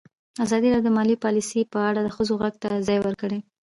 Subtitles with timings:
[0.45, 3.39] ازادي راډیو د مالي پالیسي په اړه د ښځو غږ ته ځای ورکړی.